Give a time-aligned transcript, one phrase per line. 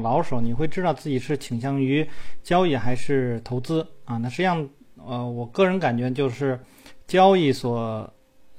[0.00, 2.06] 老手，你会知道自己是倾向于
[2.42, 4.16] 交易还是投资啊？
[4.18, 6.60] 那实际上，呃，我个人感觉就是
[7.06, 8.12] 交易所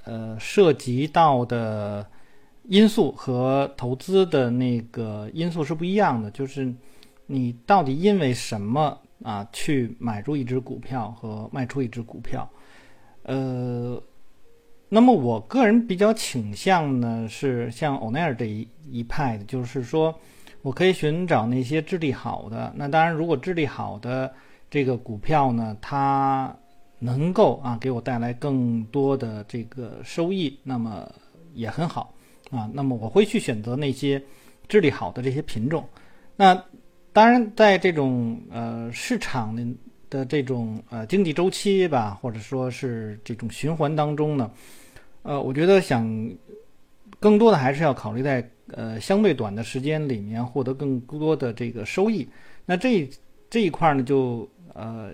[0.05, 2.05] 呃涉及到的
[2.63, 6.73] 因素和投资的那个因素是不一样的，就是
[7.27, 12.49] 你到底因为什么啊去买入一只股票和卖出一只股票，
[13.23, 14.01] 呃。
[14.91, 20.19] 那么我个人比较倾向呢，是像欧奈尔这一一派的，就是说
[20.61, 22.71] 我可以寻找那些质地好的。
[22.75, 24.31] 那当然，如果质地好的
[24.69, 26.55] 这个股票呢，它
[26.99, 31.09] 能够啊给我带来更多的这个收益，那么
[31.53, 32.13] 也很好
[32.51, 32.69] 啊。
[32.73, 34.21] 那么我会去选择那些
[34.67, 35.83] 质地好的这些品种。
[36.35, 36.53] 那
[37.13, 39.65] 当然，在这种呃市场的
[40.09, 44.51] 的这种呃经济周期吧，或者说是这种循环当中呢。
[45.23, 46.29] 呃，我觉得想
[47.19, 52.27] 更多的还是要考虑在呃相对短的时间里面获得更多的这个收益。
[52.65, 53.09] 那这
[53.49, 55.11] 这一块呢，就呃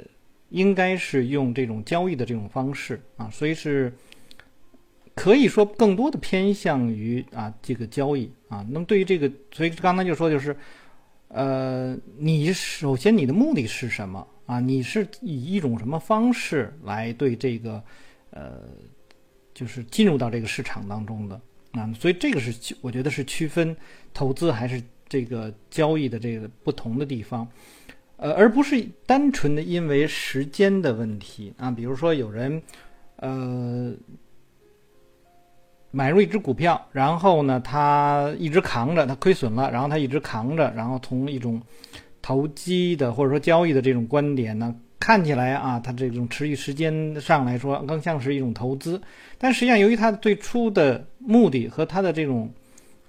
[0.49, 3.91] 应该是用这种交易的这种方式啊，所以是
[5.13, 8.65] 可以说更多的偏向于啊这个交易啊。
[8.69, 10.55] 那么对于这个，所以刚才就说就是
[11.29, 14.59] 呃，你首先你的目的是什么啊？
[14.59, 17.83] 你是以一种什么方式来对这个
[18.31, 18.61] 呃？
[19.53, 21.39] 就是进入到这个市场当中的
[21.75, 23.75] 啊，所以这个是我觉得是区分
[24.13, 27.47] 投资还是这个交易的这个不同的地方，
[28.17, 31.69] 呃，而不是单纯的因为时间的问题啊。
[31.69, 32.61] 比如说有人
[33.17, 33.93] 呃
[35.91, 41.61] 买入一只股票，然后呢他一直扛着，他亏损了，然后他一直扛着，然后从一种
[42.21, 44.75] 投机的或者说交易的这种观点呢。
[44.99, 48.99] 看起来啊，它这种持续时间上来说，更像是一种投资。
[49.37, 52.49] 但实际上，由于它最初的目的和它的这种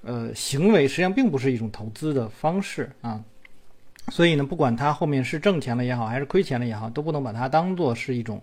[0.03, 3.23] 呃行为，实际上并不是一种投资的方式啊。
[4.09, 8.43] 所以呢，不管它后面是挣钱了也好，还是亏钱了也好，都不能把它当做是一种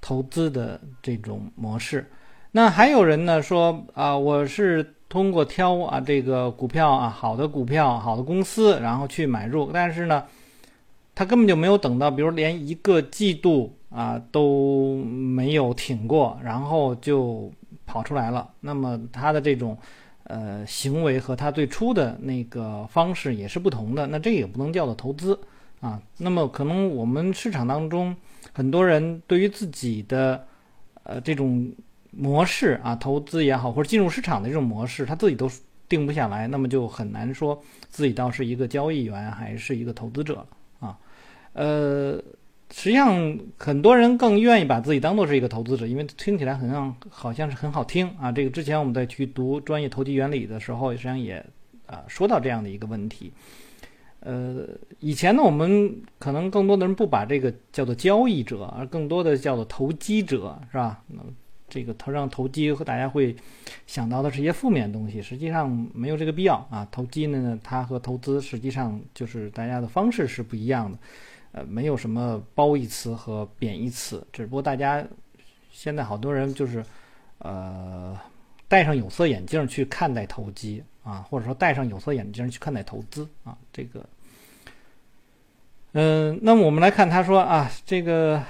[0.00, 2.04] 投资的这种模式。
[2.50, 10.24] 那还有人呢说啊，我是通过挑啊这个股票啊好的股票、好的公司，然后去买入，但是呢。
[11.18, 17.52] 他根本就没有等到，比如连一个季度啊都没有挺过，然后就
[17.86, 18.48] 跑出来了。
[18.60, 19.76] 那么他的这种
[20.22, 24.06] 呃行为和他最初的那个方式也是不同的。
[24.06, 25.36] 那这也不能叫做投资
[25.80, 26.00] 啊。
[26.18, 28.14] 那么可能我们市场当中
[28.52, 30.46] 很多人对于自己的
[31.02, 31.68] 呃这种
[32.12, 35.50] 模式啊，投资也好，或者进入市场的这种模式，他自己都
[35.88, 40.46] 定不下来，那么就很难说自己倒是一个交易员还是一个投资者了。
[41.58, 42.22] 呃，
[42.70, 48.30] 实际上很多人更愿意把自己当做是一个投资者，因为听起来很像，好像是很好听啊。
[48.30, 51.44] 这个之前我们在去读专业投机原理的时候，实际上也
[51.86, 53.32] 啊说到这样的一个问题。
[54.20, 54.68] 呃，
[55.00, 61.02] 以前呢，我们可能更多的人不把这个叫做交易者，而更多的叫做投机者，是吧？
[61.08, 61.20] 那
[61.68, 63.34] 这个投让投机和大家会
[63.84, 66.86] 想到的是一些负面的东西，实际上没有这个必要啊。
[66.92, 70.96] 投机呢，它和投资实际上就是大家的方式是不一样的。
[71.52, 75.04] 呃，没有什么褒义词和贬义词，只不过大家
[75.70, 76.84] 现在好多人就是，
[77.38, 78.18] 呃，
[78.68, 84.08] 戴上有色眼镜去看待投机啊，或者说戴上有色眼镜去看待投资啊，这个，
[85.92, 88.42] 嗯，那么我们来看，他说啊，这个。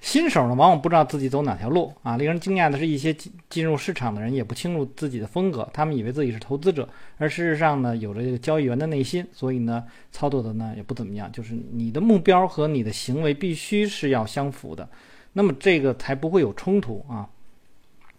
[0.00, 2.16] 新手呢，往往不知道自己走哪条路啊。
[2.16, 6.88] 令人惊讶的是，一些进进入市场的人也不清楚自己的风格，他们以为自己是投资者，
[7.18, 11.30] 而事实上呢，有着这个交易员的内心，所以呢，操作的呢也不怎么样。
[11.30, 14.88] 就是你的目标和你的行为必须是要相符的，
[15.34, 17.28] 那么这个才不会有冲突啊。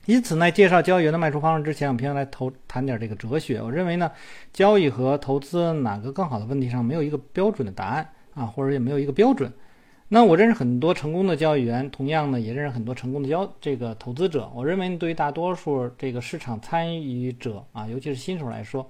[0.06, 3.62] 因此呢，介绍交易员的卖出方式之前，我们先来投谈点这个哲学。
[3.62, 4.12] 我认为呢，
[4.54, 9.52] 交易和投资哪个更好的问题上没有一个标准的答案啊，或者也没有一个标准。
[10.14, 14.52] 那我认识很多成功的交易员，同样呢，也认识很多成功的交这个投资者。
[14.54, 18.86] 我认为，对于大多数这个市场参与者啊，尤其是新手来说，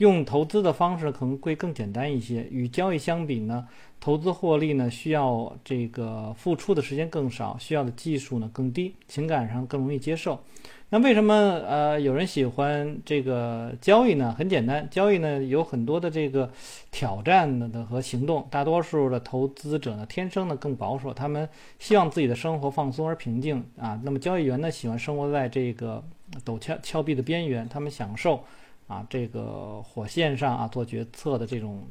[0.00, 2.46] 用投资的方式可能会更简单一些。
[2.50, 3.68] 与交易相比呢，
[4.00, 10.40] 投资获利呢，需要这个付出的时间更少，需要的技术呢更低，情感上更容易接受。
[10.88, 14.34] 那为什么呃有人喜欢这个交易呢？
[14.38, 16.50] 很简单，交易呢有很多的这个
[16.90, 18.48] 挑战的和行动。
[18.50, 21.46] 大多数的投资者呢天生呢更保守，他们
[21.78, 24.00] 希望自己的生活放松而平静啊。
[24.02, 26.02] 那么交易员呢喜欢生活在这个
[26.42, 28.42] 陡峭峭壁的边缘，他们享受
[28.90, 31.86] 啊这个火线上啊做决策的这种。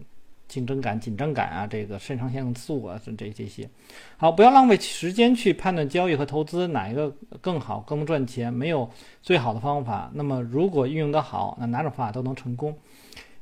[0.50, 3.70] 竞争感、紧张感啊，这个肾上腺素啊，这这这些，
[4.18, 8.90] 好，不要浪费时间去判断交易和投资哪一个更好、更能赚钱，没有
[9.22, 10.10] 最好的方法。
[10.12, 12.76] 那么，如果运用得好，那哪种方法都能成功。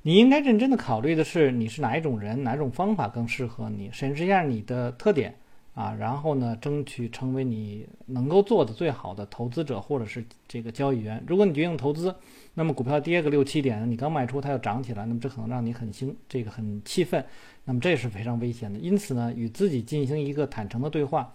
[0.01, 5.33] 你应该认真的考虑的是你是哪一种人，哪种方法更适合你，审视一下你的特点
[5.77, 11.23] 啊，然后呢，争取成为你能够做的最好的投资者或者是这个交易员。
[11.27, 12.13] 如果你决定投资，
[12.55, 17.23] 那么股票跌个六七点，你刚卖出它又涨起来，那么这可能让你很兴，这个很气愤，
[17.65, 18.79] 那么这是非常危险的。
[18.79, 21.31] 因此呢，与自己进行一个坦诚的对话。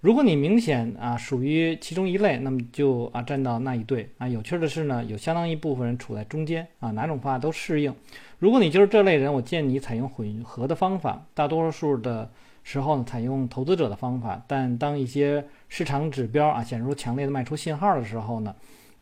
[0.00, 4.26] 如果你明显啊属于其中一类，那么就啊站到那一队啊。
[4.28, 7.94] 有趣的是呢，有相当一部分人处在中间啊，哪种方法都适应。
[8.38, 11.26] 如果你就是这类人，我建议你采用混合的方法。
[11.32, 12.30] 大多数的
[12.64, 18.52] 时候呢，采用投资者的方法，但当一些市场指标啊显示出强烈的卖出信号的时候呢。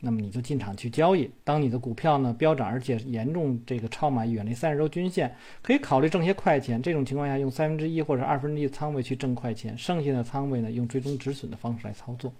[0.04, 1.30] 那么你就进场去交易。
[1.44, 5.32] 当你的股票呢飙涨，而且严重这个超买，远离三十周均线，
[5.62, 6.82] 可以考虑挣些快钱。
[6.82, 12.32] 这种情况下，用三分之一或者二分之一仓位去挣快钱，剩下的仓位呢用追踪止损的方式来操作。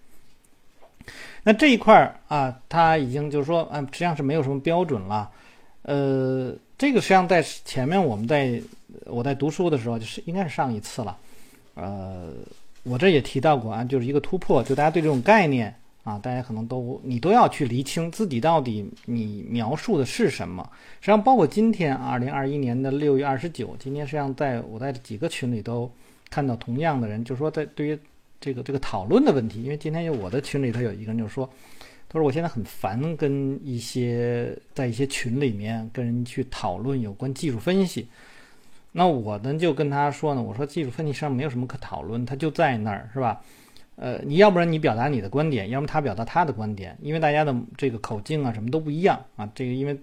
[1.44, 5.30] 那这一块儿啊，它已经就是说，嗯，实际上是没有什么标准了。
[5.82, 8.60] 呃，这个实际上在前面我们在
[9.06, 11.16] 我在读书的时候，就是应该是上一次了。
[11.74, 12.32] 呃，
[12.82, 15.74] 我这也提到过啊，就是一个突破，就大家对这种概念。
[16.04, 20.68] 啊，大家可能都你都要去厘清自己到底你描述的是什么。
[21.00, 25.88] 实际上，包括今天二零二一年的六月二十九，今天实际上在我在几个群里都
[26.28, 27.96] 看到同样的人，就是说在对于
[28.40, 31.48] 这个这个讨论的问题，因为今天有我的群里头有一个人就说，
[32.08, 38.08] 他说我现在很烦跟一些在一些群里面跟人去讨论有关技术分析。
[38.92, 43.42] 那我呢就跟他说呢，我说技术分析上没有什么可讨论，它就在那儿，是吧？
[43.96, 49.48] 呃，你要不然你表达你的观点，要么他表达他的观点，因为大家的这个口径啊什么都不一样啊。
[49.54, 49.98] 这个因为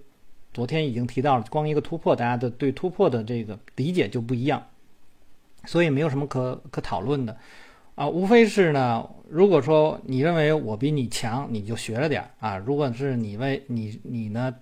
[0.54, 4.64] 昨天已经提到了，光一个突破，大家的对突破的这个理解就不一样，
[5.66, 7.36] 所以没有什么可可讨论的
[7.96, 8.08] 啊。
[8.08, 14.54] 无非是呢，如果说你认为我比你强，你就学着点儿啊；如果是你为你你呢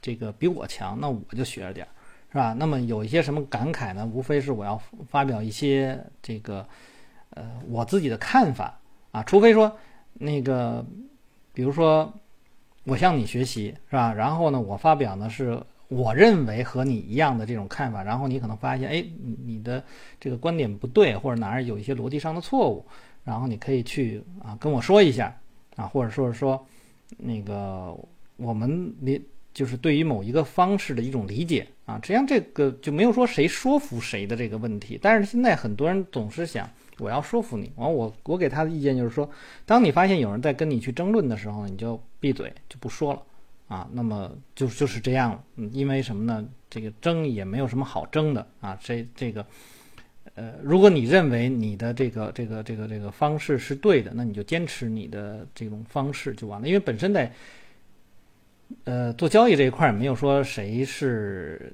[0.00, 1.90] 这个比我强，那我就学着点儿，
[2.36, 2.54] 是吧？
[2.58, 4.04] 那么有一些什么感慨呢？
[4.04, 4.78] 无非是我要
[5.08, 6.66] 发表一些这个。
[7.30, 8.78] 呃，我自己的看法
[9.10, 9.70] 啊，除非说
[10.14, 10.82] 那个，
[11.52, 12.10] 比如说
[12.84, 14.10] 我向你学习是吧？
[14.14, 19.04] 然后呢，我发表呢是我认为和你一样的这种看法，然后你可能发现，哎，
[19.44, 19.84] 你的
[20.18, 22.82] 这个观点不对，或者哪儿有一些逻辑上的错误，
[23.22, 25.36] 然后你可以去啊跟我说一下
[25.74, 26.64] 啊，或者说是说
[27.18, 27.94] 那个
[28.38, 29.20] 我们你
[29.56, 36.68] 就是对于某一个方式的一种理解啊，实际上这个就没有说谁说服谁的这个问题，但是现在很多人总是想。
[36.98, 39.28] 我要说服你，完我我给他的意见就是说，
[39.66, 43.22] 当你发现有人在跟你去争论的时候，你就闭嘴就不说了
[43.68, 43.86] 啊。
[43.92, 46.42] 那么就就是这样，嗯，因为什么呢？
[46.70, 48.78] 这个争也没有什么好争的啊。
[48.82, 49.44] 这这个，
[50.36, 56.66] 呃，如果你认为你的这个这个这个这个方式是对的，那你就坚持你的这种方式就完了。
[56.66, 57.30] 因为本身在
[58.84, 61.72] 呃做交易这一块儿，没有说谁是。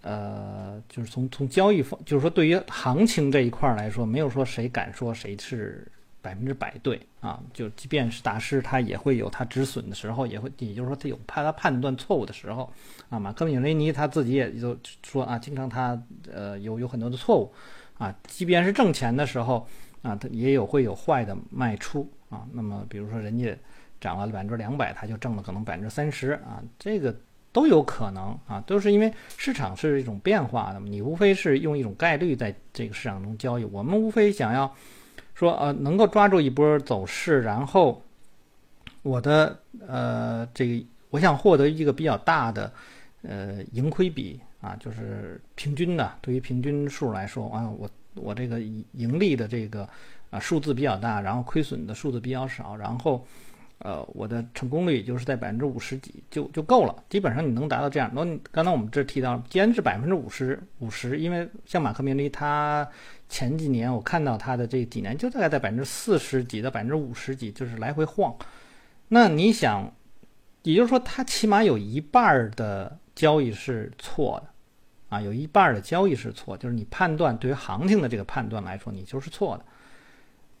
[0.00, 5.86] 呃，就是从从交易方，就是说对于行情这一块儿来说，没有说谁敢说谁是
[6.22, 7.42] 百分之百对啊。
[7.52, 12.72] 就即便是大师，他也会有他止损的时候，也会，也就是说他有怕他判断错误的时候
[13.10, 13.18] 啊。
[13.18, 16.00] 马克米雷尼他自己也就说啊，经常他
[16.32, 17.52] 呃有有很多的错误
[17.98, 18.14] 啊。
[18.28, 19.66] 即便是挣钱的时候
[20.02, 22.46] 啊，他也有会有坏的卖出啊。
[22.52, 23.54] 那么比如说人家
[24.00, 27.14] 涨了百分之两百，他就挣了可能百分之三十啊，这个。
[27.50, 30.78] 都有可能啊，都是因为市场是一种变化的。
[30.80, 34.72] 你无非是用一种概率在这个市场中交易，我们无非想要
[35.34, 38.00] 说呃能够抓住一波走势，然后
[39.02, 42.70] 我的呃这个我想获得一个比较大的
[43.22, 49.88] 呃盈亏比啊，就是平均的，对于平均数来说啊，我我这个盈利的这个
[50.30, 53.26] 啊数字比较大，然后亏损的数字比较少，然后。
[53.80, 58.10] 呃，我的成功率就是在百分之五十几就就够了，基本上你能达到这样。
[58.12, 62.88] 那刚才我们这提到，既然是百分之五十五十，因为像马克明利他
[63.28, 68.34] 前几年我看到他的这几年就大概在百分之四十几到百分之五十几，就是来回晃。
[69.06, 69.92] 那你想，
[70.64, 74.48] 也就是说他起码有一半的交易是错的
[75.08, 79.64] 啊，有一半的交易是错，就是你判断对于行情的这个判断来说，你就是错的。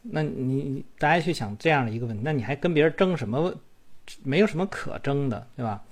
[0.02, 3.54] 那你大家去想这样的一个问题，那你还跟别人争什么？
[4.22, 5.82] 没有什么可争的，对吧？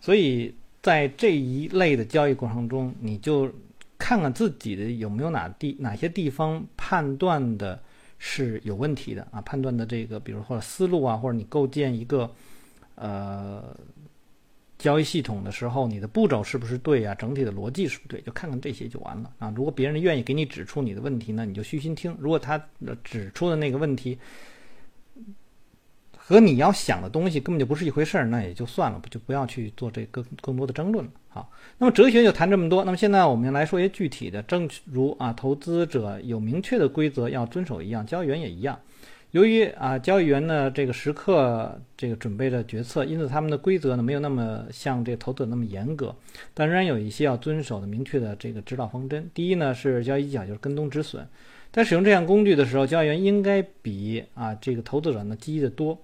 [0.00, 3.52] 所以在这一类的交易过程中，你就
[3.98, 7.80] 看看自己的有没有哪地哪些地方判断的
[8.18, 9.40] 是有问题的啊？
[9.40, 12.30] 判断的这个，比如或者思路啊，或者你构建一个
[12.94, 13.76] 呃。
[14.80, 17.14] 交易系统的时候，你的步骤是不是对啊？
[17.14, 18.20] 整体的逻辑是不是对？
[18.22, 19.52] 就看看这些就完了啊！
[19.54, 22.58] 如果别人愿意给你指出你的问题呢，你就虚心听；如果他
[23.04, 24.18] 指出的那个问题
[26.16, 31.10] 和你要想的东西根本就不是一回事儿，那也就算了，不就不要去做这更更多的争论了。
[31.28, 32.82] 好，那么哲学就谈这么多。
[32.82, 38.78] 那么现在我们来说一些具体的，正如啊，投资者有明确的规则要遵守一样，交易员也一样。
[39.32, 46.14] 由于啊，交易员呢这个时刻这个准备着决策，因此他们的规则呢没有那么像这个投资者那么严格，
[46.52, 49.30] 但仍然有一些要遵守的明确的这个指导方针。
[49.32, 51.24] 第一呢是交易技巧，就是跟踪止损。
[51.70, 55.96] 在使用这项工具的时候，交易员应该比啊这个投资者呢积极的多。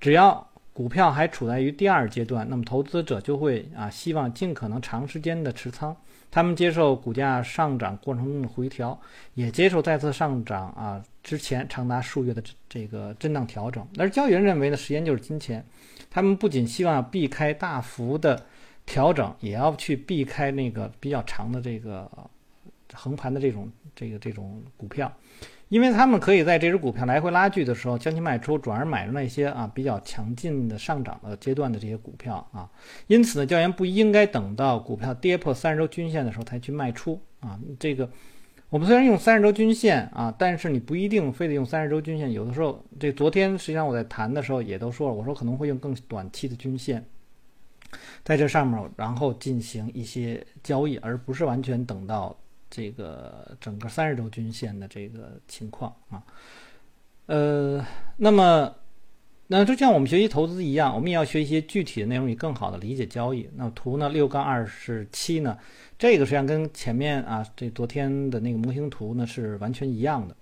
[0.00, 5.96] 只要股票还处在于第二阶段，那么投资者就会啊希望尽可能长时间的持仓。
[6.32, 8.98] 他们接受股价上涨过程中的回调，
[9.34, 13.86] 也接受再次上涨啊之前长达数月的这个震荡调整。
[13.98, 15.62] 而交易员认为呢，时间就是金钱，
[16.10, 18.46] 他们不仅希望避开大幅的
[18.86, 22.10] 调整，也要去避开那个比较长的这个
[22.94, 25.12] 横盘的这种这个这种股票。
[25.72, 32.68] 因为他们可以在这只股票来回拉锯的时候将其卖出，转而买入那些啊比较强劲的上涨的阶段的这些股票啊。
[33.06, 37.58] 因此呢，教员不应该等到股票跌破三十周均线的时候才去卖出啊。
[37.80, 38.06] 这个
[38.68, 42.30] 我们虽然用三十周均线啊，但是你不一定非得用三十周均线。
[42.30, 47.02] 有的时候，这昨天实际上我在谈的时候也都说了，我说可能会用更短期的均线
[48.22, 52.36] 在这上面，然后进行一些交易，而不是完全等到。
[52.74, 56.22] 这个整个三十周均线的这个情况啊，
[57.26, 57.84] 呃，
[58.16, 58.74] 那么
[59.46, 63.46] 那就像我们学习投资一样，我们也要学一些具体的内容，以更好的理解交易。
[63.56, 65.58] 那图呢，六杠二十七呢，
[65.98, 70.34] 这个实际上跟前面啊这昨天的那个模型图呢是完全一样的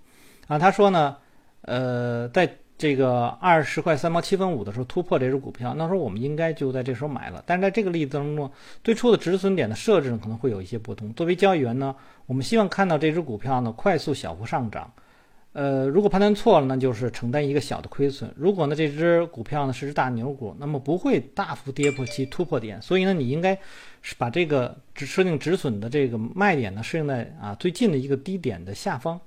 [0.47, 0.57] 啊。
[0.57, 1.17] 他说呢，
[1.63, 2.49] 呃，在
[2.81, 7.43] 这个二十块三毛七分五的时候突破这只股票，那时候我们应该就在这时候买了。
[7.45, 8.49] 但是在这个例子当中，
[8.83, 11.13] 最初的止损点的设置呢可能会有一些不同。
[11.13, 11.95] 作为交易员呢，
[12.25, 14.91] 我们希望看到这只股票呢快速小幅上涨。
[15.53, 18.33] 呃，如果判断错了，那就是承担一个小的亏损。
[18.35, 22.81] 如果呢这只股票呢是只大牛股，那么不会大幅跌破其突破点。
[22.81, 23.55] 所以呢，你应该
[24.01, 29.21] 是把这个止设定止损的这个卖点呢设定在啊最近的一个低点的下方。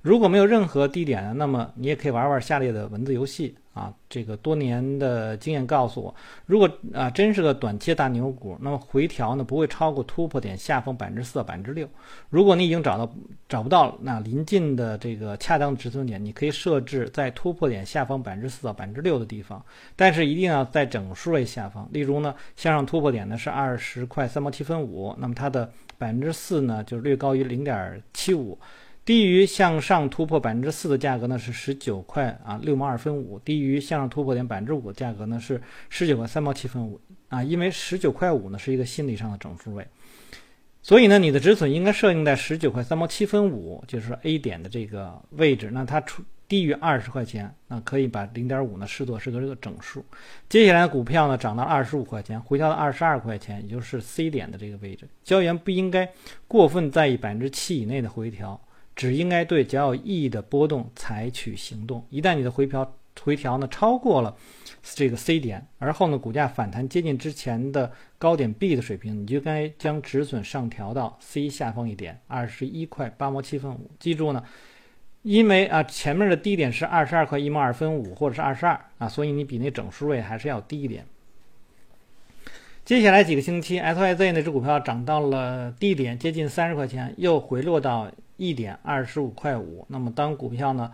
[0.00, 3.92] 如果没有任何低点呢，那么你也可以玩玩下列的文字游戏啊。
[4.08, 6.14] 这个多年的经验告诉我，
[6.46, 11.86] 如果啊真是个短期大牛股，那么回调呢不会超过突破点下方百分之四到百分之六。
[12.30, 13.12] 如果你已经找到
[13.48, 19.62] 找不到那临近的这个恰当的止损点，你可以设置在突破点下方百分之四到百分之六的地方，
[19.96, 21.88] 但是一定要在整数位下方。
[21.92, 28.56] 例如呢，向上突破点呢是二十块三毛七分五，那么它的百分之四呢就是略高于零点七五。
[29.08, 37.00] 低于向上突破百分之四的价格呢是十九块啊六毛二分五，低于向上突破点百分之五的价格呢是十九块三毛七分五
[37.30, 39.86] 啊，因为十九块五呢是一个心理上的整数位，
[40.82, 50.04] 所以呢你的止损应该设定在十九块三毛七分五，就是 A 点的这个位置，那它出低于二十块钱，那可以把零点五呢视作是个这个整数。
[50.50, 56.06] 接下来股票呢涨到二十五块钱，回调到二十二块钱，也就是 C 点的这个位置，交易员不应该
[56.46, 58.60] 过分在意百分之七以内的回调。
[58.98, 62.04] 只应该对较有意义的波动采取行动。
[62.10, 64.36] 一旦你的回调回调呢超过了
[64.82, 73.88] 这个 C 点，而后呢股价反弹接近之前的高点 B 的水平，你就该将止损上调到 C 下方一点，二十一块八毛七分五。
[74.00, 74.42] 记住呢，
[75.22, 81.04] 因为啊前面的低点是二十二块一毛二分五，或者是二十二啊，所以你比那整数位还是要低一点。
[82.84, 88.10] 接下来几个星期，SYZ 那只股票涨到了低点，接近三十块钱，又回落到。
[88.38, 90.90] 一点二十五块五，那么当股票呢，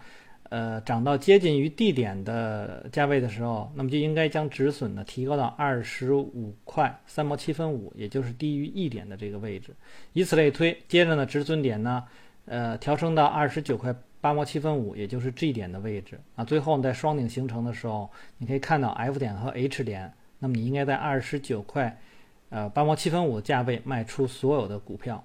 [0.48, 9.74] 呃，涨到接近于 D 点的价位的时候，那么就应该将止损呢提高到二十五块三毛七分五，也就是低于一点的这个位置，
[10.14, 10.76] 以此类推。
[10.88, 12.02] 接着呢，止损点呢，
[12.46, 16.44] 呃，调升到二十九块八毛七分五，也就是 G 点的位置啊。
[16.44, 22.00] 最后呢在双顶形成的时候，你可以看到 F 点和 H 点，那么你应该在二十九块，
[22.48, 25.22] 呃，八毛七分五的价位卖出所有的股票。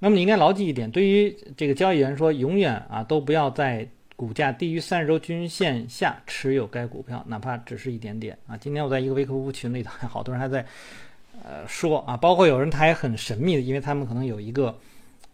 [0.00, 8.56] 那么你应该牢记一点，对于这个交易员说，永远啊都不要在股价低于三十周均线下持有该股票，哪怕只是一点点啊。
[8.56, 10.64] 今天我在一个微客户群里头，好多人还在
[11.42, 14.78] 呃说啊，包括有人他也很神秘的，因为他们可能有一个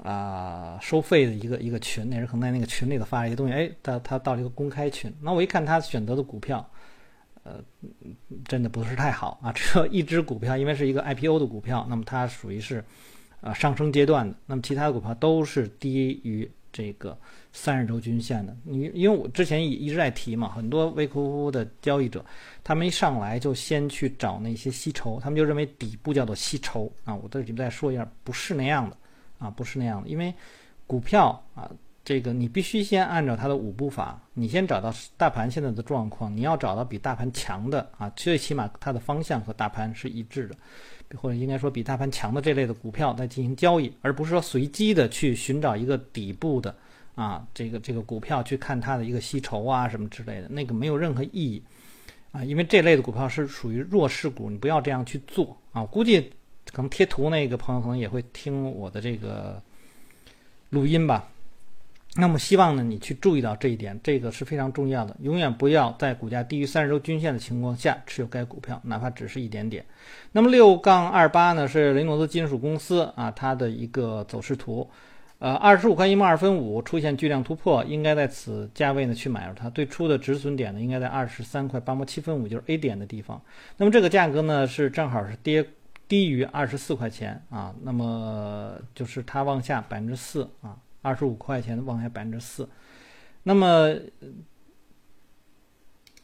[0.02, 6.66] 啊收费的一个一个群，那人可能在那个群里头发了一些东西，哎，他他到了一个公开群，那我一看他选择的股票，
[7.42, 7.60] 呃，
[8.46, 12.82] 真的不是太好啊，只有一只股票，因为是一个 IPO 的股票，那么它属于是。
[13.44, 17.16] 啊，上升阶段的，那么其他的股票都是低于这个
[17.52, 18.56] 三十周均线的。
[18.64, 22.24] 你因为我之前一一直在提嘛，很多微乎乎的交易者，
[22.64, 27.14] 他们一上来就先去找那些吸筹，他们就认为底部叫做吸筹啊。
[27.14, 28.96] 我这里再说一下，不是那样的
[29.38, 30.08] 啊，不是那样的。
[30.08, 30.32] 因为
[30.86, 31.70] 股票啊，
[32.04, 40.54] 这个你必须先按照它的五步法，你先找到大盘现在的状况，你要找到比大盘强的啊，最起码它的方向和大盘是一致的，
[41.16, 46.76] 或者应该说比大盘强的这类的股票再进行交易，而不是说随机的去寻找一个底部的
[47.14, 51.62] 啊这个这个股票去看它的一个吸筹啊什么之类的，那个没有任何意义
[52.32, 55.82] 啊，因为这类的股票是属于弱势股，你不要这样去做啊。
[55.86, 56.20] 估计
[56.70, 59.62] 可能贴图那个朋友可能也会听我的这个
[60.68, 61.30] 录音吧。
[62.16, 65.16] 那么希望呢，你去注意到这一点，这个是非常重要的。
[65.20, 69.84] 永远不要在股价低于三十周均线的情况下持有该股票，哪怕只是一点点。
[70.30, 74.88] 那么六杠二八呢，是雷诺兹金属公司啊，它的一个走势图。
[75.40, 79.68] 呃，二十五块一毛二分五出现巨量突破，应该在此价位呢去买入它。
[79.70, 83.42] 最初的止损点呢，应该在二十三块八毛七分五，就是 A 点的地方。
[83.76, 85.66] 那么这个价格呢，是正好是跌
[86.06, 90.78] 低于二十四块钱啊，那么就是它往下百分之四啊。
[91.04, 92.66] 二十五块钱往下百分之四，
[93.42, 93.94] 那么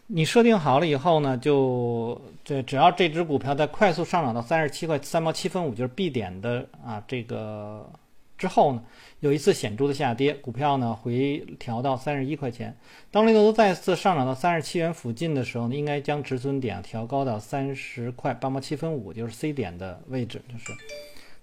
[0.06, 7.92] 你设定好了以后呢，就这只要这只股票在快速上涨到三十七块三毛七分五，就是 B 点的啊这个
[8.38, 8.82] 之后呢，
[9.20, 12.74] 有一次显著的下跌，股票呢回调到三十一块钱。
[13.10, 20.72] 当雷诺兹再次上涨到三十七元附近的时候呢，应该将止损点调高到三十块八毛七分五，就是 C 点的位置，就是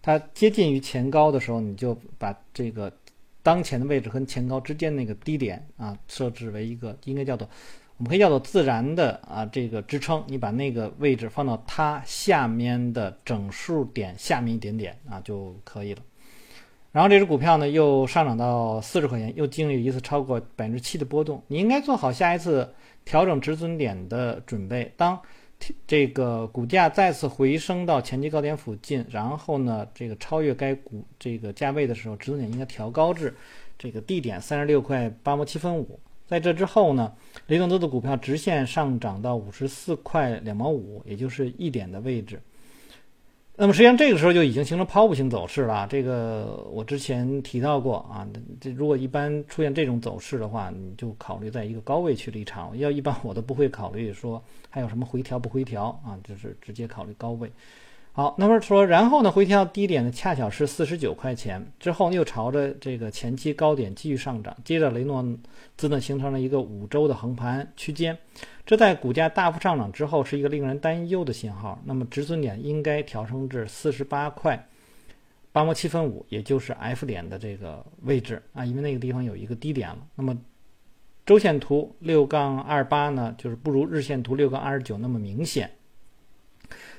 [0.01, 2.91] 它接近于前高的时候，你就把这个。
[3.47, 7.47] 当前的位置跟前高之间那个低点啊，设置为一个应该叫做，
[7.95, 10.21] 我们可以叫做自然的啊这个支撑。
[10.27, 16.01] 你把那个位置放到它下面的整数点下面一点点啊就可以了。
[16.91, 21.41] 然后这只股票呢又上涨到四十块钱，又经历一次超过百分之七的波动。
[21.47, 22.73] 你应该做好下一次
[23.05, 24.91] 调整止损点的准备。
[24.97, 25.17] 当
[25.85, 33.35] 这个股价再次回升到前期高点附近，然后呢，这个超越该股这个价位的时候，止损点应该调高至
[33.77, 35.99] 这个低点三十六块八毛七分五。
[36.27, 37.13] 在这之后呢，
[37.47, 42.41] 雷诺兹的股票直线上涨到五十四块两毛五，也就是一点的位置。
[43.60, 45.88] 那么实际上这个时候就已经形成抛物性走势了。
[45.89, 48.28] 这个我之前提到过啊，
[48.62, 52.78] 这如果一般出现这种走势的话，你就考虑在一个高位去离场。
[52.78, 54.39] 要一般我都不会考虑说
[54.70, 57.52] 还有什么回调不回调啊，就是直接考虑高位。
[58.17, 65.23] 好，那么说，然后呢，回调低点呢，恰巧是四十九块钱，之后又朝着这个前期高点继续上涨，接着雷诺
[65.77, 68.17] 兹呢形成了一个五周的横盘区间，
[68.65, 71.80] 这在股价大幅上涨之后是一个令人担忧的信号。
[71.86, 74.67] 那么止损点应该调升至四十八块
[75.51, 79.99] 八毛七分五，也就是 F 点的这个位置啊，因为那个地方有一个低点了。
[80.15, 80.36] 那么
[81.23, 85.69] 周线图六杠二八呢，就是不如日线图六杠二十九那么明显。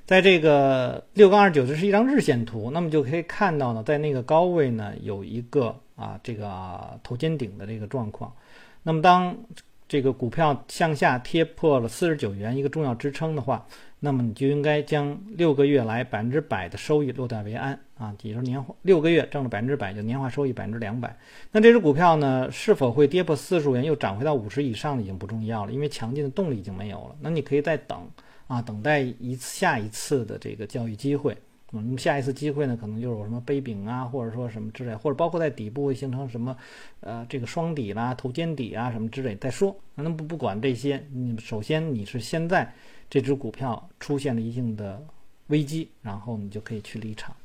[0.06, 8.32] 在这个六杠二九，这是一张日线图，那么就可以看到呢，在那个高位呢，有一个啊这个头肩顶的这个状况。
[8.82, 9.36] 那么当
[9.86, 13.66] 这个股票向下贴破了四十九元一个重要支撑的话，
[14.00, 21.14] 那么你就应该将六个月来百分之百的收益落袋为安啊，也就是年化六个月挣了百分之百，就年化收益百分之两百。
[21.52, 27.16] 那这只股票呢，是否会跌破四十五元又涨回到五十以上已经不重要了，因为强劲的动力已经没有了。
[27.20, 28.08] 那你可以再等。
[28.48, 31.36] 啊，等待一次下一次的这个交易机会，
[31.70, 36.56] 那么下一次机会呢，可能就是有什么杯柄啊，或者说什么之类，或者包括在底部会形成什么，
[37.00, 39.76] 呃，这个双底啦、头肩底啊什么之类再说。
[39.94, 42.72] 那不不管这些，你首先你是现在
[43.10, 45.00] 这只股票出现了一定的
[45.48, 47.36] 危机，然后你就可以去离场。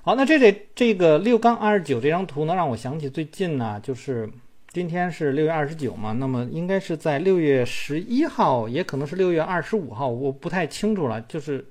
[0.00, 4.26] 好，那这这这个六杠二十九这张图呢，让我想起最近呢，就是。
[4.72, 11.20] 今天是六月二十九嘛，那么应该是在六月十一号，也可能是六月二十五号，我不太清楚了。
[11.22, 11.66] 就是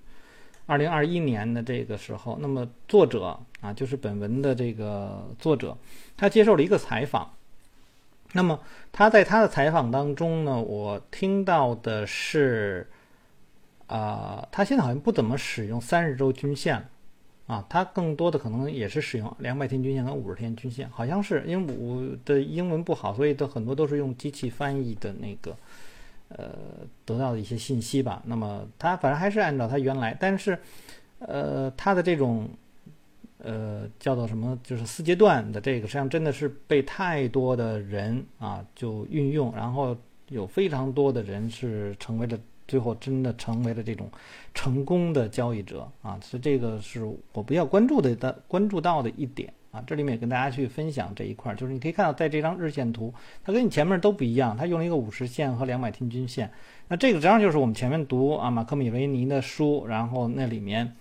[0.65, 5.77] 二零二一年的这个时候，那么作者啊，就是本文的这个作者，
[6.17, 7.31] 他接受了一个采访。
[8.33, 8.59] 那么
[8.91, 12.85] 他在他的采访当中呢，我听到的是，
[13.88, 16.85] 啊，他现在好像不怎么使用三十周均线。
[17.49, 25.57] 啊，它更多的可能也是使用两百天均线跟五十天均线，好像是因为我的英文不好，所以都很多都是用机器翻译的那个，
[26.27, 26.53] 呃，
[27.05, 28.21] 得到的一些信息吧。
[28.23, 30.59] 那么它反正还是按照它原来，但是，
[31.17, 32.47] 呃，它的这种，
[33.39, 42.38] 呃，叫做什么，就是四阶段的这个，实际上真的是被太多的人啊就运用，然后有非常多的人是成为了。
[42.69, 44.08] 最后真的成为了这种
[44.53, 47.03] 成功的交易者啊，所以这个是
[47.34, 49.84] 我比较关注的、的关注到的一点啊。
[49.88, 53.12] 这里面也跟大家去分享这一块，就是你可以看到，在这张日线图，
[53.43, 56.51] 它跟你前面都不一样，它用了一个五十线和两百天均线。
[56.88, 60.95] 那这个实际上就是我们前面读啊马克米维尼的书，然后那里面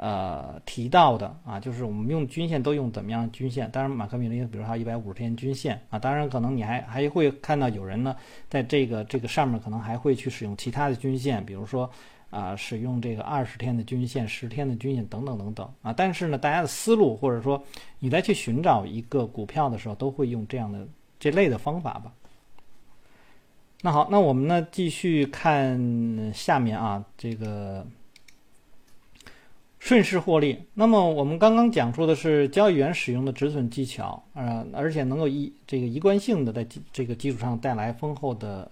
[0.00, 3.70] 呃提到的啊，就是我们用均线都用怎么样均线？
[3.70, 8.16] 当然，马克米林比如说一百五十天均线啊，当然可能你还还会看到有人呢
[8.48, 11.90] 在这个这个上面可能还会去使用其他的均线，比如说
[12.30, 15.92] 啊使用这个二十天的均线、十天的均线等等等等啊。
[15.92, 17.62] 但是呢，大家的思路或者说
[17.98, 22.10] 你在去寻找一个股票的时候，都会用这样的这类的方法吧。
[23.82, 27.86] 那好，那我们呢继续看下面啊，这个
[29.80, 30.56] 顺势获利。
[30.74, 38.70] 那么我们刚刚讲述的是交易员使用的止损技巧，呃，而且能够一这个一贯性的在这个基础上带来丰厚的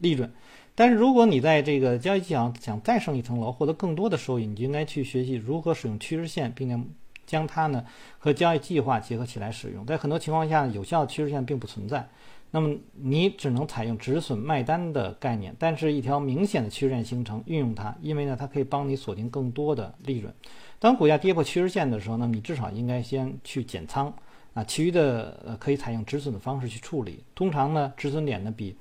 [0.00, 0.28] 利润。
[0.74, 6.78] 但是如果你在这个交易技巧想再上一层楼，获得更多的收益，你就应该去学习如何使用趋势线，并且
[7.26, 7.84] 将它呢
[8.18, 9.84] 和交易计划结合起来使用。
[9.84, 12.08] 在很多情况下，有效的趋势线并不存在。
[12.54, 20.32] 那么你只能采用止损卖单的概念，但是一条明显的趋势线形成，运用它，因为呢，它可以帮你锁定更多的利润。
[20.78, 24.14] 当股价跌破趋势线的时候，那么你至少应该先去减仓
[24.52, 27.24] 啊，其余的呃可以采用止损的方式去处理。
[27.34, 28.76] 通常呢，止损点呢比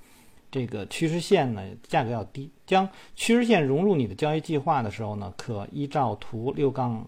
[0.51, 2.51] 这个趋势线呢价格要低。
[2.67, 7.07] 将趋势线融入你的交易计划的时候呢，可依照图六杠。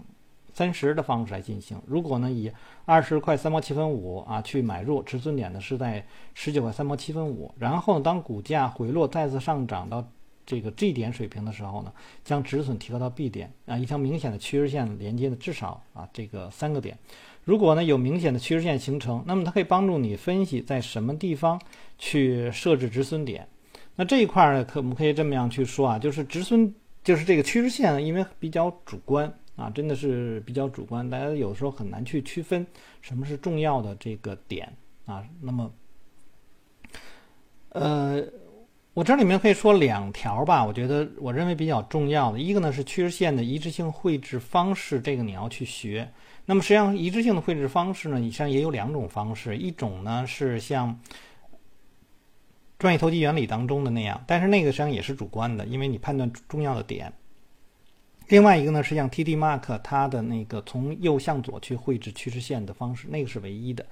[0.54, 1.82] 三十的方式来进行。
[1.88, 2.52] 如果呢以
[2.86, 7.54] 二十块三毛七分五啊去买入，止损点呢是在十九块三毛七分五。
[7.58, 10.08] 然后当股价回落再次上涨到
[10.46, 11.92] 这个 G 点水平的时候呢，
[12.24, 16.98] 将止损提高到 B 点啊，一条明显的趋势线连接的至少啊这个三个点。
[17.46, 21.60] 如果呢有明显的趋势线形成，那么它可以帮助你分析在什么地方
[21.98, 23.48] 去设置止损点。
[23.96, 29.34] 那这一块呢，可我们可以这么样去说啊，就是止损就是这个趋势线，因为比较主观。
[29.56, 32.66] 啊，真的是比较主观，大家有时候很难去区分
[33.02, 34.68] 什么是重要的这个点
[35.06, 35.24] 啊。
[35.40, 35.72] 那么，
[37.70, 38.24] 呃，
[38.96, 46.12] 我这里面可以说两条吧，我觉得我认为比较重要的，一个呢是趋势线的一致性绘制方式，这个你要去学。
[46.46, 51.00] 那么实际上一致性的绘制方式呢，实际上也有两种方式，一种呢是像
[52.80, 57.14] 专业投机原理当中的那样，但是那个实际上也是主观的，因为你判断重要的点。
[58.28, 63.86] 另外一个呢是像 TD Mark 它的那个从右向左去绘制趋势线的方式，那个是唯一的。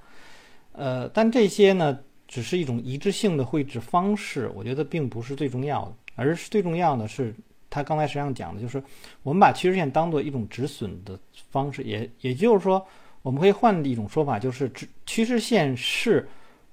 [0.72, 7.34] 呃，但这些呢只是一种一致性的绘制方式，我觉得并不是最重要的，而是最重要的是
[7.68, 8.82] 他刚才实际上讲的就是
[9.22, 11.18] 我们把趋势线当做一种止损的
[11.50, 12.86] 方式，也也就是说，
[13.22, 14.70] 我们可以换一种说法，就是
[15.04, 16.26] 趋势线是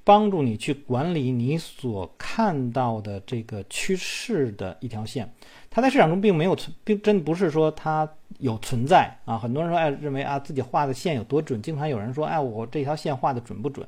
[0.04, 5.30] 帮助你去管理你所看到的这个趋势的一条线。
[5.72, 9.38] 它在市场中并没有存，并真不是说它有存在啊。
[9.38, 11.62] 很多人说，哎，认为啊自己画的线有多准。
[11.62, 13.88] 经常有人说，哎，我这条线画的准不准？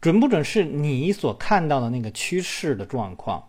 [0.00, 3.42] 准不准是你所看到的那个趋势的状况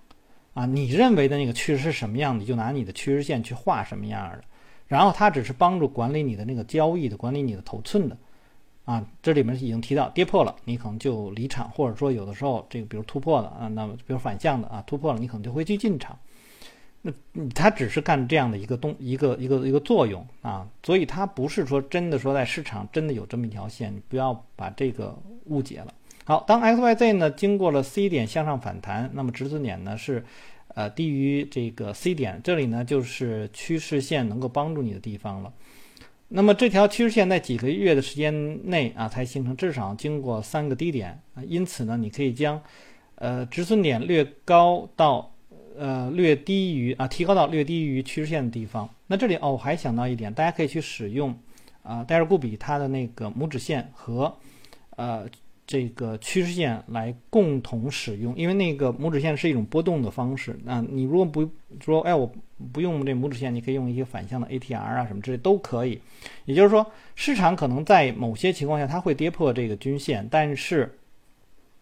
[0.53, 0.65] 啊。
[0.65, 4.41] 你认为的那个趋势是什么样，你就拿你的趋势线去画什么样的。
[4.87, 8.15] 然后它只是帮助管理你的那个交易的，管理你的头寸的
[8.85, 9.05] 啊。
[9.21, 16.17] 这里面已经提到，跌破了，你可能就离场，或者说有的时候这个比如突破了啊，那么比如反向的啊，突破了，你可能就会去进场。
[17.03, 17.13] 那
[17.53, 25.93] 它只是干这样的一个东一个一个一个作用啊，所以它不是说真的说在市场真的有这么一条线，你不要把这个误解了。
[26.25, 30.25] 好，当 X Y Z 呢经过了 C 点向上反弹，那么止损点呢是
[30.69, 35.53] 呃低于这个 C 点，这里呢就是趋势线能够帮助你的地方了。
[36.29, 42.61] 那么这条趋势线在几个月的时间内啊才形成，至少经过三个低点，因此呢你可以将
[43.15, 45.31] 呃止损点略高到。
[45.77, 48.89] 呃，略低于啊，提高到略低于趋势线的地方。
[49.07, 51.37] 那这里哦，我还想到一点，大家可以去使用
[51.83, 54.35] 啊，戴尔固比它的那个拇指线和
[54.95, 55.25] 呃
[55.65, 60.57] 这个趋势线来共同使用，因为那个拇指线是一种波动的方式。
[60.63, 62.31] 那你如果不说，哎，我
[62.73, 66.01] 不用这拇指线，你可以用一些反向的 ATR 啊什么之类都可以。
[66.45, 66.85] 也就是说，
[67.15, 70.97] 市场可能在某些情况下它会跌破这个均线，但是。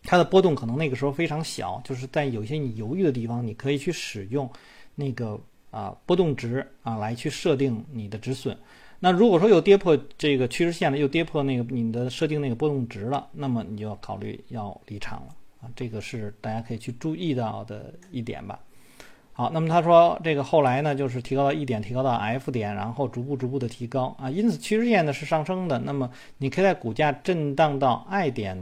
[0.05, 4.49] 它的波动可能那个时候非常小，就是在有些你犹豫的地方，你可以去使用
[4.93, 5.39] 那个
[5.71, 8.57] 啊波动值啊来去设定你的止损。
[8.99, 15.69] 那如果说又跌破这个趋势线了，又跌破那个你的设定那个波动值了，那么你就要考虑要离场了啊。
[15.75, 18.59] 这个是大家可以去注意到的一点吧。
[19.33, 24.29] 好，那么他说这个后来呢，就是提高到 E 点，提高到 F 点，然后逐步逐步的提高啊。
[24.29, 28.57] 因此趋势线呢是上升的，那么你可以在股价震荡到 I 点。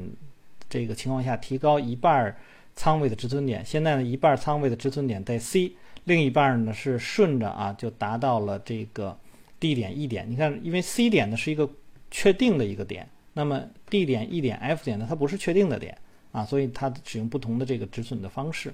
[0.74, 2.36] 这个情况下，提高一半
[2.76, 3.64] 仓位的止损点。
[3.64, 5.74] 现在呢，一半仓位的止损点在 C，
[6.06, 9.16] 另一半呢是顺着啊，就达到了这个
[9.60, 10.26] D 点、E 点。
[10.28, 11.70] 你看，因为 C 点呢是一个
[12.10, 15.96] 确定的一个点，那么 D 点、E 点、F 点呢，它不是确定的点
[16.32, 18.74] 啊，所以它使用不同的这个止损的方式。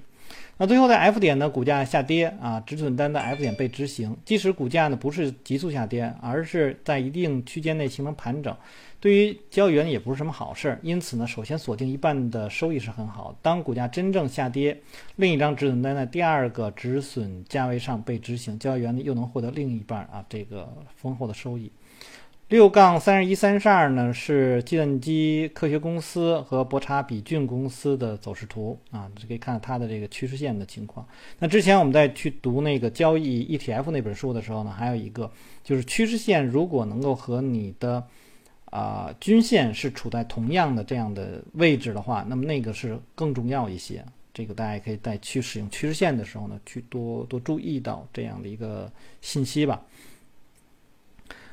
[0.56, 8.56] 那最后在 F 点呢，股价下跌啊，止损单在 F 点被执行，即使股价呢不是急速下跌，而是在一定区间内形成盘整，
[9.00, 10.78] 对于交易员也不是什么好事儿。
[10.82, 13.34] 因此呢，首先锁定一半的收益是很好。
[13.40, 14.78] 当股价真正下跌，
[15.16, 21.72] 另一张止损单在第二个止损价位上被执行，交易员呢又能获得另一半啊这个丰厚的收益。
[22.48, 31.06] 六杠三十一三十二呢是计算机科学公司和博查比俊公司的走势图啊，你可以看它的这个趋势线的情况。
[31.38, 35.30] 那之前我们在去读那个交易 ETF 那本书的时候呢，还有一个
[35.62, 38.04] 就是趋势线如果能够和你的
[38.70, 44.04] 啊均线是处在同样的这样的位置的话，那么那个是更重要一些。
[44.32, 49.82] 这个大家可以在去使用趋势线的时候呢，去多多注意到这样的一个信息吧。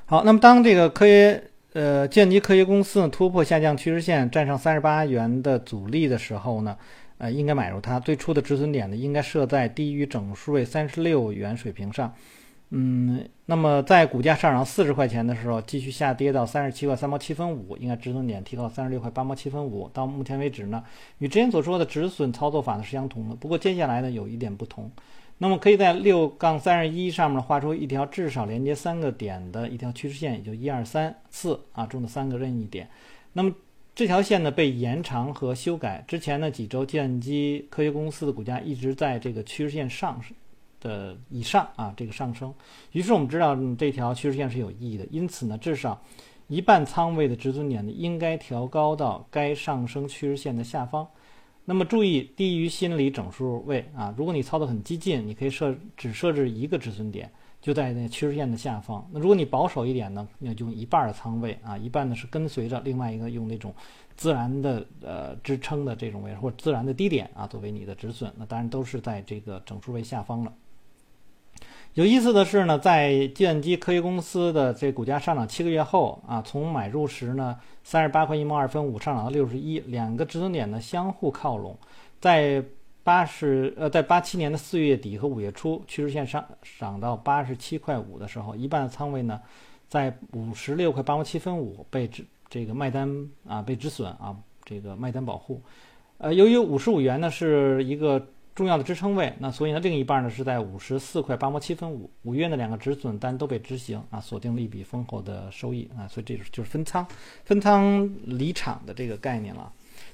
[0.05, 6.77] 好，那么当这个科学呃计算机科学公司呢突破下降趋势线，站上三十八元的阻力的时候呢，
[7.17, 7.99] 呃，应该买入它。
[7.99, 12.13] 最初的止损点呢，应该设在低于整数位三十六元水平上。
[12.69, 19.89] 嗯，那么在股价上涨四十块钱的时候，继续下跌到三十七块三毛七分五，应该止损点提高三十六块八毛七分五。
[19.93, 20.83] 到目前为止呢，
[21.19, 24.91] 与之前所说的止损操作法呢是相同的，不过接下来呢有一点不同。
[25.37, 32.89] 那么可以在六杠三十一上面画出一条至少连接三个点的一条趋势线，也就一二三四啊中的三个任意点。
[33.31, 33.53] 那么
[33.95, 36.03] 这条线呢被延长和修改。
[36.05, 40.19] 之前呢几周，计算机科学公司的股价一直在这个趋势线上
[40.79, 42.53] 的以上啊这个上升。
[42.91, 45.05] 于是我们知道这条趋势线是有意义的。
[45.11, 46.01] 因此呢，至少
[46.47, 51.07] 一半仓位的止损点呢应该调高到该上升趋势线的下方。
[51.69, 54.15] 那么注意低于心理整数位啊！
[54.17, 59.05] 如果你操作很激进，你可以设只设置一个止损点，就在那趋势线的下方。
[59.11, 63.75] 那如果你保守一点呢，那就用一半的仓位啊，一半呢是跟随着另外一个用那种
[64.15, 68.31] 自然的呃支撑的这种位或者自然的低点啊作为你的止损。
[68.37, 70.53] 那当然都是在这个整数位下方了。
[71.97, 81.75] 有意思的是呢，在计算机科学公司的这股价上涨七个月后啊，从买入时呢三十八块一毛二分五上涨到六十一，两个止损点呢相互靠拢，
[82.21, 82.63] 在
[83.03, 89.41] 八十呃在八七年的四月底和五月初，趋势线上涨到八十七块五的时候，一半的仓位呢
[89.87, 95.59] 在五十六块八毛七分五被止这个卖单啊被止损啊这个卖单保护，
[96.19, 98.23] 呃由于五十五元呢是一个。
[98.57, 102.09] 重要的支撑位，那所以呢，另一半呢是在五十四块八毛七分五。
[102.23, 107.05] 五月的两个止损单都被执行啊，锁定了一笔丰厚的收益啊，所以这就是分仓、
[107.45, 109.71] 分仓离场的这个概念了。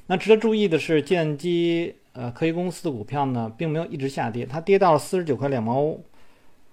[0.07, 5.97] 那值得注意的是，建机呃科技公司的股票呢，并没有一直下跌，它跌到了四十九块两毛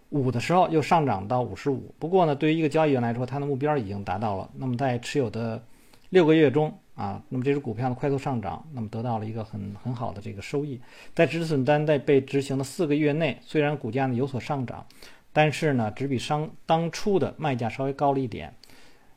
[0.08, 1.94] 五的时候，又上涨到五十五。
[2.00, 4.50] 不过呢，对于一个交易员来说，他的目标已经达到了。
[4.56, 5.62] 那么在持有的
[6.08, 6.76] 六个月中。
[6.94, 10.78] 啊，那么这只股票呢快速上涨，那么得到了一个很很好的这个收益。
[11.14, 14.84] 在止损单在被执行的四个月内，虽然股价呢有所上涨，
[15.32, 18.52] 但是呢只比商当初的卖价稍微高了一点。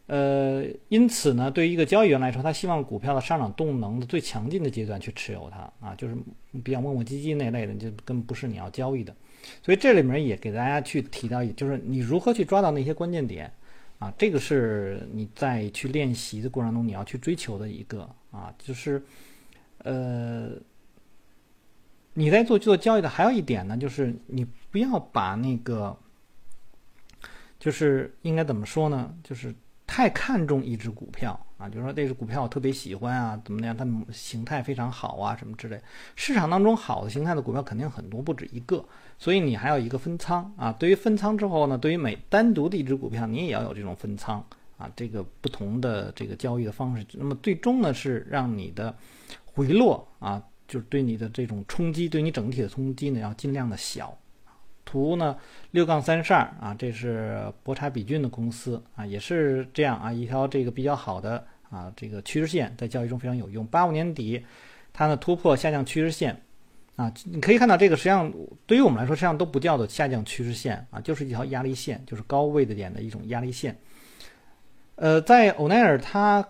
[0.05, 6.15] 呃，因此呢，对于一个交易员来说，他希望股票的上涨动能的最强劲的阶段去持有它啊，就是
[6.61, 9.15] 比较磨磨唧唧那类的，就根本不是你要交易的。
[9.61, 13.51] 所以这里面也给大家去提到，就是你如何去抓到那些关键点。
[14.03, 19.01] 啊，这个是你在去练习的过程中你要去追求的一个啊，就是，
[19.77, 20.49] 呃，
[22.13, 25.97] 你在做做交易的还有一点呢，就是你不要把那个，
[27.57, 29.55] 就是应该怎么说呢，就是
[29.87, 31.39] 太看重一只股票。
[31.63, 33.75] 啊，就说这只股票我特别喜欢啊，怎么样？
[33.75, 35.79] 它形态非常好啊，什么之类。
[36.13, 38.83] 市场当中好的形态的股票肯定很多，不止一个，
[39.17, 40.73] 所以你还有一个分仓啊。
[40.73, 44.45] 对于分仓之后呢，对于每单独的一只股票，你也要有这种分仓
[44.77, 44.91] 啊。
[44.93, 48.93] 这个不同的这个交易的方式，那么最终呢是让你的
[49.45, 54.17] 回落啊，就是对你的这种冲击，对你整体的冲击呢要尽量的小。
[54.85, 55.37] 图呢
[55.71, 61.47] 六杠三十二啊，这是博查比俊的公司啊，也是这样啊，一条这个比较好的。
[61.73, 63.65] 啊，这个趋势线在交易中非常有用。
[63.65, 64.45] 八五年底，
[64.93, 66.39] 它呢突破下降趋势线，
[66.95, 68.31] 啊，你可以看到这个实际上
[68.67, 73.75] 对于我们来说，实际上都不叫做下降趋势线啊，就是一条压力线，就是高位的点的一种压力线。
[74.97, 76.47] 呃，在欧奈尔他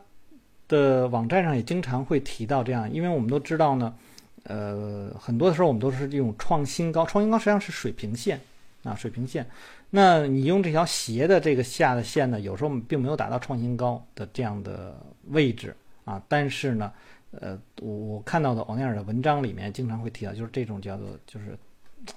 [0.68, 3.96] 的网站上也经常会提到这样，因为我们都知道呢，
[4.44, 8.38] 呃，很多的时候我们都是这种创新高，创新高实际上是水平线
[8.84, 9.48] 啊，水平线。
[9.96, 16.92] 那你用这条斜的这个下的线呢，有时候并没有达到创新高的这样的位置啊，但是呢，
[17.30, 21.56] 呃，我看到的欧尼尔的文章里面经常会提到，就是这种叫做就是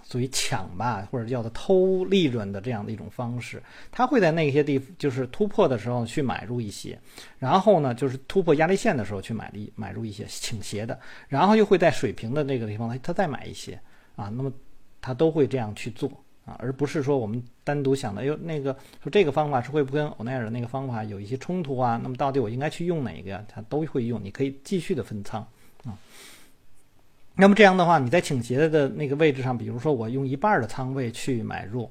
[0.08, 3.62] 属于抢吧，或者叫做偷利润的这样的一种方式。
[3.92, 6.98] 他会在那些地就是突破的时候去买入一些，
[7.38, 13.78] 然后呢，就是突破压力线的时候去买一买入一些倾斜的，然后又会在水平的那个地方他再买一些
[14.14, 14.32] 啊。
[14.34, 14.50] 那么
[15.02, 16.10] 他都会这样去做
[16.46, 22.00] 啊，而不是说我们单独想的，哎呦那个说这个方法是会不会跟欧奈尔那个方法有一些冲突啊？
[22.02, 23.44] 那么到底我应该去用哪个呀？
[23.48, 25.44] 他都会用，你可以继续的分仓
[25.84, 25.98] 啊。
[27.34, 31.90] 那么这样的话，你在倾斜的那个位置上，比如说我用一半的仓位去买入，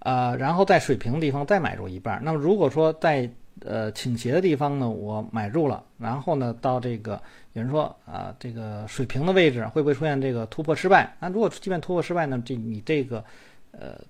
[0.00, 2.18] 呃，然后在水平的地方再买入一半。
[2.24, 7.12] 那么如果说在呃倾斜的地方呢，我买入了，然后呢到这个
[7.52, 11.14] 有人说啊，这个水平的位置会不会出现这个突破失败？
[11.20, 13.24] 那如果即便突破失败呢，这你这个
[13.72, 14.00] 呃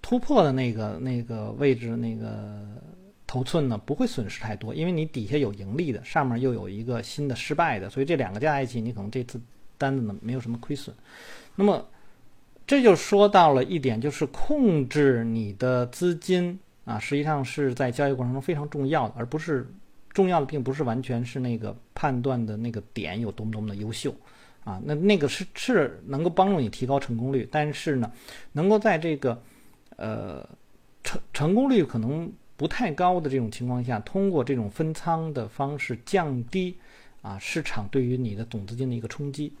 [0.00, 2.62] 突破的那个那个位置那个
[3.26, 9.40] 头寸呢不会损失太多，因为你底下有盈利的，上面又有一个新的失败的，所以这两个加在一起，你可能这次。
[9.78, 10.94] 单子呢没有什么亏损，
[11.56, 11.84] 那么
[12.64, 19.68] 这就说到了一点，就是控制你的资金啊，实际上是在交易过程中非常重要的，而不是
[20.12, 24.14] 重要的，并不是完全是那个判断的那个点有多么多么的优秀
[24.64, 28.12] 啊，那那个是是能够帮助你提高成功率，但是呢，
[28.52, 29.42] 能够在这个
[29.96, 30.48] 呃
[31.02, 36.76] 成成功率可能不太高的这种情况下，通过这种分仓的方式降低
[37.22, 39.52] 啊市场对于你的总资金的一个冲击。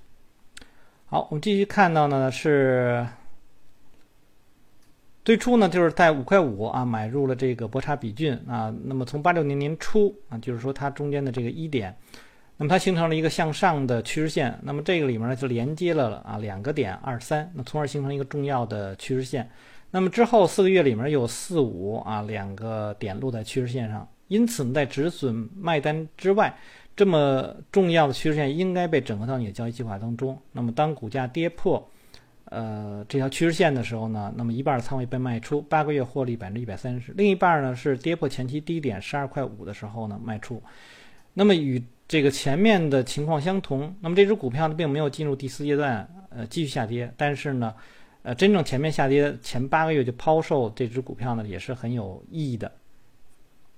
[1.06, 3.06] 好，我们继续看到呢是
[5.24, 11.96] 最初呢就是在五块五啊买入了这个博差比郡啊，那么从八六年年初啊，就是说它中间的这个一点，
[12.62, 19.50] 那么它形成了一个向上的趋势线，那么这个里面呢就连接了啊两个点二三，那从而形成一个重要的趋势线，
[19.90, 26.56] 那么之后四个月里面有四五啊两个点落在趋势线上，因此呢在止损卖单之外。
[26.94, 30.38] 这么重要的趋势线应该被整合到你的交易计划当中。
[30.52, 31.90] 那么，当股价跌破，
[32.44, 40.62] 呃，这条趋势线的时候呢，那么一半的仓位被卖出，八个月获利百分之一百三十；另一半呢是跌破前期低点十二块五的时候呢卖出。
[41.34, 47.10] 那么与这个前面的情况相同，那么这只股票呢并没有进入第四阶段，呃，继续下跌。
[47.16, 47.74] 但是呢，
[48.22, 52.70] 呃，真正前面下跌前八个月就抛售这只股票呢也是很有意义的。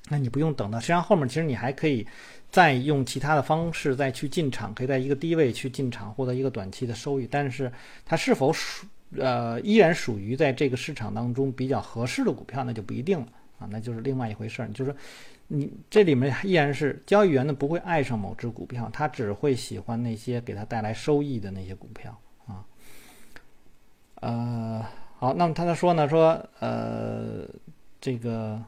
[0.09, 2.05] 那你不用等到，实际上后面其实你还可以。
[2.51, 7.29] 再用其他的方式再去进场，可以在一个低位去进场，获得一个短期的收益。
[7.29, 7.73] 但是
[8.05, 13.27] 它是否属呃依然属于在这个市场当中比较合适的股票，那就不一定了
[13.59, 14.69] 啊，那就是另外一回事儿。
[14.69, 14.95] 就是
[15.49, 22.65] 你这里面依然是交易员呢不会爱上某只股票，他只会喜欢那些给他带来收益的那些股票啊。
[24.17, 24.87] 呃，
[25.19, 27.49] 好，那么他在说呢，说呃
[28.01, 28.63] 这个。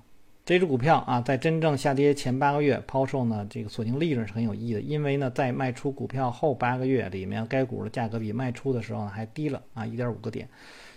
[0.48, 4.80] 这只股票啊，在真正下跌前八个月抛售呢，这个锁定利润是很有意义的。
[4.80, 10.48] 因为呢，在卖出股票后八个月里面，该股的价格比卖出的时候呢还低了啊，一点五个点。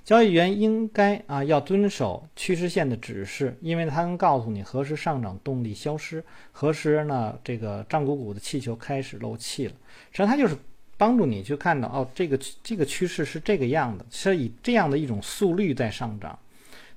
[0.09, 9.73] 交易员应该啊要遵守趋势线的指示，因为它能告诉你何时上涨动力消失，何时呢这个胀鼓鼓的气球开始漏气了。
[10.09, 10.57] 实际上，它就是
[10.97, 16.39] 帮助你去看到哦，这个这个趋势是这个样的，是以这样的一种速率在上涨。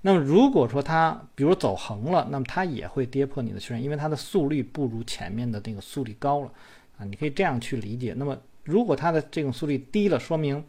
[0.01, 6.51] 那么如果说它比如走横了，那么它也会跌破你的确认，因为它的速率不如前面的那个速率高了
[6.96, 8.14] 啊，你可以这样去理解。
[8.16, 10.64] 那么如果它的这种速率低了，说明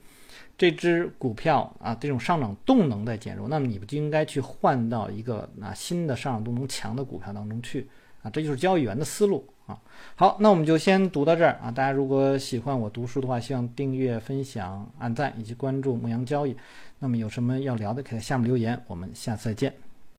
[0.58, 7.88] 这只股票啊这种上涨动能在减弱，那么你不就应该去换到一个啊新的上涨动能强的股票当中去
[8.22, 9.78] 啊，这就是交易员的思路啊。
[10.16, 11.72] 好，那我们就先读到这儿啊。
[11.72, 16.56] 大家如果喜欢我读书的话，希望订阅、分享、按赞以及关注牧羊交易。
[17.00, 18.82] 那么有什么要聊的，可以在下面留言。
[18.88, 19.93] 我们下次再见。